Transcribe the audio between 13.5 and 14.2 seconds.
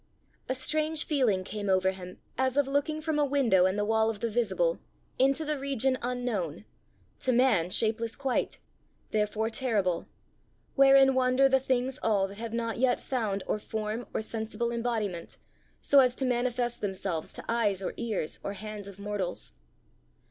form